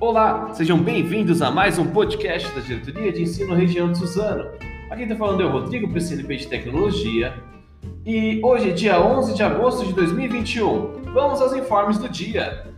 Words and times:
Olá, 0.00 0.54
sejam 0.54 0.78
bem-vindos 0.78 1.42
a 1.42 1.50
mais 1.50 1.76
um 1.76 1.86
podcast 1.86 2.48
da 2.54 2.60
Diretoria 2.60 3.10
de 3.10 3.22
Ensino 3.22 3.52
Região 3.52 3.90
de 3.90 3.98
Suzano. 3.98 4.48
Aqui 4.88 5.02
está 5.02 5.16
falando 5.16 5.40
o 5.40 5.50
Rodrigo, 5.50 5.92
PCNP 5.92 6.36
de 6.36 6.46
Tecnologia. 6.46 7.34
E 8.06 8.40
hoje 8.44 8.70
é 8.70 8.72
dia 8.72 9.00
11 9.00 9.34
de 9.34 9.42
agosto 9.42 9.84
de 9.84 9.92
2021. 9.92 11.02
Vamos 11.12 11.40
aos 11.40 11.52
informes 11.52 11.98
do 11.98 12.08
dia. 12.08 12.68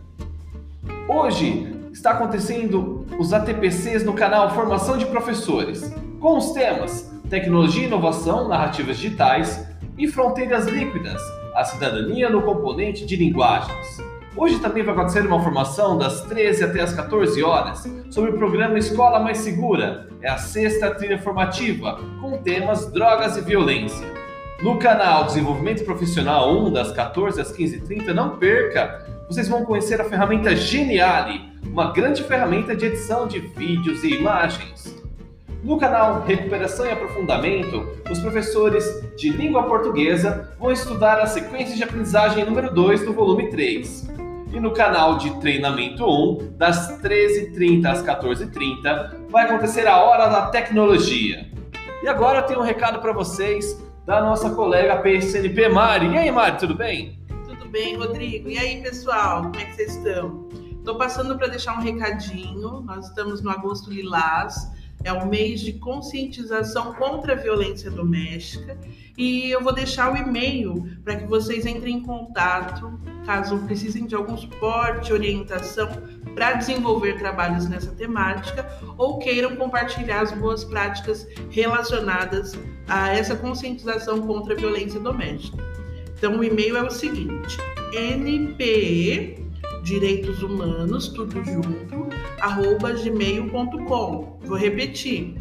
Hoje 1.07 1.71
está 1.93 2.09
acontecendo 2.09 3.05
os 3.19 3.31
ATPCs 3.31 4.03
no 4.03 4.13
canal 4.13 4.49
Formação 4.55 4.97
de 4.97 5.05
Professores, 5.05 5.93
com 6.19 6.39
os 6.39 6.53
temas 6.53 7.13
Tecnologia 7.29 7.83
e 7.83 7.85
Inovação, 7.85 8.47
Narrativas 8.47 8.97
Digitais 8.97 9.63
e 9.95 10.07
Fronteiras 10.07 10.65
Líquidas, 10.65 11.21
a 11.53 11.63
cidadania 11.65 12.31
no 12.31 12.41
componente 12.41 13.05
de 13.05 13.15
linguagens. 13.15 14.10
Hoje 14.35 14.59
também 14.59 14.81
vai 14.81 14.95
acontecer 14.95 15.25
uma 15.27 15.41
formação 15.41 15.97
das 15.97 16.21
13 16.21 16.63
até 16.63 16.81
as 16.81 16.93
14 16.93 17.43
horas 17.43 17.83
sobre 18.09 18.31
o 18.31 18.37
programa 18.37 18.79
Escola 18.79 19.19
Mais 19.19 19.39
Segura. 19.39 20.07
É 20.21 20.29
a 20.29 20.37
sexta 20.37 20.89
trilha 20.95 21.19
formativa 21.19 21.99
com 22.21 22.37
temas 22.37 22.89
drogas 22.93 23.35
e 23.35 23.41
violência. 23.41 24.07
No 24.61 24.79
canal 24.79 25.25
Desenvolvimento 25.25 25.83
Profissional 25.83 26.49
1, 26.65 26.71
das 26.71 26.91
14 26.93 27.41
às 27.41 27.51
15h30, 27.51 28.13
não 28.13 28.37
perca! 28.37 29.05
Vocês 29.27 29.49
vão 29.49 29.65
conhecer 29.65 29.99
a 29.99 30.05
ferramenta 30.05 30.55
Geniali, 30.55 31.41
uma 31.65 31.91
grande 31.91 32.23
ferramenta 32.23 32.73
de 32.73 32.85
edição 32.85 33.27
de 33.27 33.39
vídeos 33.39 34.01
e 34.03 34.13
imagens. 34.13 34.95
No 35.61 35.77
canal 35.77 36.23
Recuperação 36.23 36.85
e 36.85 36.91
Aprofundamento, 36.91 37.85
os 38.09 38.19
professores 38.19 38.85
de 39.17 39.29
língua 39.29 39.63
portuguesa 39.63 40.53
vão 40.57 40.71
estudar 40.71 41.19
a 41.19 41.27
sequência 41.27 41.75
de 41.75 41.83
aprendizagem 41.83 42.45
número 42.45 42.73
2 42.73 43.05
do 43.05 43.13
volume 43.13 43.49
3. 43.49 44.20
E 44.51 44.59
no 44.59 44.71
canal 44.71 45.17
de 45.17 45.29
treinamento 45.39 46.05
1, 46.05 46.57
das 46.57 47.01
13h30 47.01 47.85
às 47.85 48.03
14h30, 48.03 49.29
vai 49.29 49.45
acontecer 49.45 49.87
a 49.87 49.97
Hora 49.97 50.27
da 50.27 50.47
Tecnologia. 50.47 51.49
E 52.03 52.07
agora 52.07 52.41
tenho 52.41 52.59
um 52.59 52.63
recado 52.63 52.99
para 52.99 53.13
vocês 53.13 53.81
da 54.05 54.19
nossa 54.21 54.49
colega 54.49 54.97
PSNP 54.97 55.69
Mari. 55.69 56.07
E 56.07 56.17
aí, 56.17 56.31
Mari, 56.31 56.57
tudo 56.57 56.75
bem? 56.75 57.19
Tudo 57.47 57.69
bem, 57.69 57.95
Rodrigo. 57.95 58.49
E 58.49 58.57
aí, 58.57 58.81
pessoal, 58.81 59.43
como 59.43 59.55
é 59.55 59.65
que 59.65 59.75
vocês 59.75 59.95
estão? 59.95 60.49
Estou 60.77 60.97
passando 60.97 61.37
para 61.37 61.47
deixar 61.47 61.77
um 61.77 61.81
recadinho. 61.81 62.81
Nós 62.81 63.07
estamos 63.07 63.41
no 63.41 63.51
Agosto 63.51 63.91
Lilás 63.91 64.70
é 65.03 65.11
o 65.11 65.27
mês 65.27 65.61
de 65.61 65.73
conscientização 65.73 66.93
contra 66.93 67.33
a 67.33 67.35
violência 67.35 67.89
doméstica 67.89 68.77
e 69.17 69.51
eu 69.51 69.61
vou 69.61 69.73
deixar 69.73 70.13
o 70.13 70.17
e-mail 70.17 70.97
para 71.03 71.15
que 71.15 71.25
vocês 71.25 71.65
entrem 71.65 71.97
em 71.97 72.01
contato 72.01 72.99
caso 73.25 73.57
precisem 73.59 74.05
de 74.05 74.15
algum 74.15 74.35
suporte, 74.35 75.13
orientação 75.13 75.89
para 76.33 76.53
desenvolver 76.53 77.17
trabalhos 77.19 77.67
nessa 77.67 77.91
temática 77.91 78.65
ou 78.97 79.19
queiram 79.19 79.55
compartilhar 79.55 80.21
as 80.21 80.31
boas 80.31 80.63
práticas 80.63 81.27
relacionadas 81.49 82.53
a 82.87 83.09
essa 83.09 83.35
conscientização 83.35 84.21
contra 84.25 84.53
a 84.53 84.57
violência 84.57 84.99
doméstica. 84.99 85.63
Então 86.17 86.37
o 86.37 86.43
e-mail 86.43 86.77
é 86.77 86.83
o 86.83 86.91
seguinte: 86.91 87.57
npe 87.93 89.41
direitos 89.91 90.41
humanos, 90.41 91.09
tudo 91.09 91.43
junto, 91.43 92.07
arroba 92.39 92.93
gmail.com. 92.93 94.37
Vou 94.41 94.57
repetir, 94.57 95.35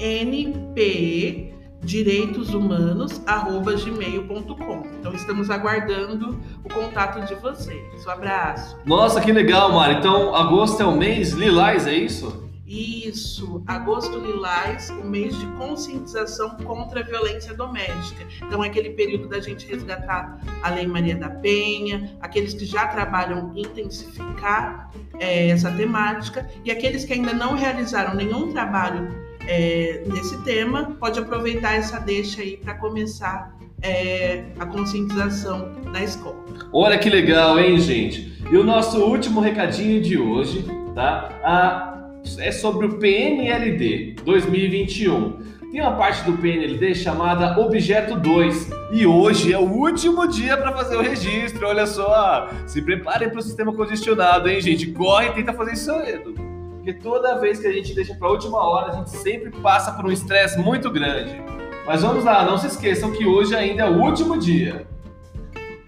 np 0.00 1.52
direitos 1.82 2.54
humanos 2.54 3.20
arroba 3.26 3.74
gmail.com. 3.74 4.82
Então 4.98 5.12
estamos 5.12 5.50
aguardando 5.50 6.40
o 6.64 6.68
contato 6.72 7.26
de 7.26 7.34
vocês. 7.34 8.06
Um 8.06 8.10
abraço. 8.10 8.78
Nossa, 8.86 9.20
que 9.20 9.32
legal, 9.32 9.72
Mari. 9.72 9.96
Então 9.96 10.34
agosto 10.34 10.80
é 10.80 10.86
o 10.86 10.96
mês 10.96 11.32
lilás, 11.32 11.86
é 11.86 11.94
isso? 11.94 12.49
Isso, 12.70 13.64
agosto 13.66 14.16
lilás, 14.20 14.90
o 14.90 15.04
mês 15.04 15.36
de 15.36 15.44
conscientização 15.58 16.50
contra 16.58 17.00
a 17.00 17.02
violência 17.02 17.52
doméstica. 17.52 18.24
Então, 18.46 18.62
é 18.62 18.68
aquele 18.68 18.90
período 18.90 19.26
da 19.26 19.40
gente 19.40 19.66
resgatar 19.66 20.38
a 20.62 20.70
Lei 20.70 20.86
Maria 20.86 21.16
da 21.16 21.28
Penha, 21.28 22.16
aqueles 22.20 22.54
que 22.54 22.64
já 22.64 22.86
trabalham 22.86 23.50
intensificar 23.56 24.88
é, 25.18 25.48
essa 25.48 25.72
temática 25.72 26.48
e 26.64 26.70
aqueles 26.70 27.04
que 27.04 27.12
ainda 27.12 27.32
não 27.32 27.56
realizaram 27.56 28.14
nenhum 28.14 28.52
trabalho 28.52 29.08
é, 29.48 30.04
nesse 30.06 30.40
tema, 30.44 30.96
pode 31.00 31.18
aproveitar 31.18 31.74
essa 31.74 31.98
deixa 31.98 32.40
aí 32.40 32.56
para 32.56 32.74
começar 32.74 33.52
é, 33.82 34.44
a 34.60 34.64
conscientização 34.64 35.72
na 35.86 36.04
escola. 36.04 36.44
Olha 36.72 36.96
que 36.96 37.10
legal, 37.10 37.58
hein, 37.58 37.80
gente? 37.80 38.32
E 38.48 38.56
o 38.56 38.62
nosso 38.62 39.02
último 39.02 39.40
recadinho 39.40 40.00
de 40.00 40.16
hoje, 40.16 40.64
tá? 40.94 41.30
A 41.42 41.99
é 42.38 42.52
sobre 42.52 42.86
o 42.86 42.98
PNLD 42.98 44.16
2021. 44.24 45.50
Tem 45.70 45.80
uma 45.80 45.92
parte 45.92 46.24
do 46.24 46.36
PNLD 46.36 46.94
chamada 46.94 47.58
Objeto 47.60 48.18
2 48.18 48.70
e 48.92 49.06
hoje 49.06 49.52
é 49.52 49.58
o 49.58 49.70
último 49.70 50.26
dia 50.26 50.56
para 50.56 50.72
fazer 50.72 50.96
o 50.96 51.00
registro. 51.00 51.66
Olha 51.66 51.86
só, 51.86 52.48
se 52.66 52.82
preparem 52.82 53.28
para 53.28 53.38
o 53.38 53.42
sistema 53.42 53.72
congestionado, 53.72 54.48
hein, 54.48 54.60
gente? 54.60 54.88
Corre 54.88 55.28
e 55.28 55.32
tenta 55.32 55.52
fazer 55.52 55.74
isso 55.74 55.84
cedo. 55.84 56.34
Porque 56.76 56.94
toda 56.94 57.38
vez 57.38 57.60
que 57.60 57.66
a 57.66 57.72
gente 57.72 57.94
deixa 57.94 58.14
para 58.14 58.26
a 58.26 58.30
última 58.32 58.58
hora, 58.58 58.92
a 58.92 58.96
gente 58.96 59.10
sempre 59.10 59.50
passa 59.60 59.92
por 59.92 60.06
um 60.06 60.10
estresse 60.10 60.58
muito 60.58 60.90
grande. 60.90 61.40
Mas 61.86 62.02
vamos 62.02 62.24
lá, 62.24 62.44
não 62.44 62.58
se 62.58 62.66
esqueçam 62.66 63.12
que 63.12 63.24
hoje 63.24 63.54
ainda 63.54 63.82
é 63.82 63.88
o 63.88 64.02
último 64.02 64.38
dia. 64.38 64.86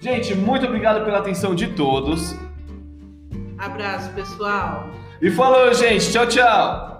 Gente, 0.00 0.34
muito 0.34 0.66
obrigado 0.66 1.04
pela 1.04 1.19
atenção 1.19 1.54
de 1.54 1.69
todos. 1.69 2.37
Abraço, 3.59 4.10
pessoal. 4.12 4.88
E 5.22 5.30
falou, 5.30 5.72
gente. 5.72 6.10
Tchau, 6.10 6.26
tchau. 6.26 6.91